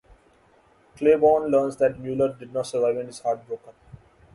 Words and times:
Claiborne 0.95 1.51
learns 1.51 1.75
that 1.77 1.99
Mueller 1.99 2.33
did 2.33 2.51
not 2.51 2.65
survive 2.65 2.97
and 2.97 3.09
is 3.09 3.19
heartbroken. 3.19 3.73